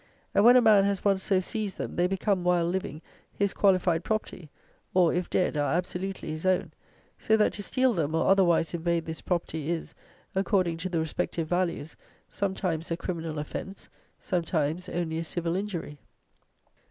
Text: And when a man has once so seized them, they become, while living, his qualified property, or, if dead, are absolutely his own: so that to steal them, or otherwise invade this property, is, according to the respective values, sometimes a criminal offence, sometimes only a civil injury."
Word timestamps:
And 0.33 0.43
when 0.43 0.55
a 0.55 0.63
man 0.63 0.83
has 0.85 1.05
once 1.05 1.21
so 1.21 1.39
seized 1.39 1.77
them, 1.77 1.95
they 1.95 2.07
become, 2.07 2.43
while 2.43 2.65
living, 2.65 3.03
his 3.31 3.53
qualified 3.53 4.03
property, 4.03 4.49
or, 4.95 5.13
if 5.13 5.29
dead, 5.29 5.55
are 5.55 5.73
absolutely 5.73 6.31
his 6.31 6.43
own: 6.43 6.71
so 7.19 7.37
that 7.37 7.53
to 7.53 7.61
steal 7.61 7.93
them, 7.93 8.15
or 8.15 8.25
otherwise 8.27 8.73
invade 8.73 9.05
this 9.05 9.21
property, 9.21 9.69
is, 9.69 9.93
according 10.33 10.77
to 10.77 10.89
the 10.89 10.99
respective 10.99 11.47
values, 11.47 11.95
sometimes 12.27 12.89
a 12.89 12.97
criminal 12.97 13.37
offence, 13.37 13.89
sometimes 14.17 14.89
only 14.89 15.19
a 15.19 15.23
civil 15.23 15.55
injury." 15.55 15.99